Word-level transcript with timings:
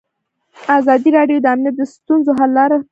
ازادي 0.77 1.09
راډیو 1.17 1.37
د 1.41 1.45
امنیت 1.55 1.75
د 1.77 1.81
ستونزو 1.93 2.31
حل 2.37 2.37
لارې 2.39 2.53
سپارښتنې 2.55 2.77
کړي. 2.77 2.79